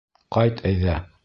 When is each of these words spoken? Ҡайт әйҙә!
Ҡайт 0.37 0.63
әйҙә! 0.73 0.97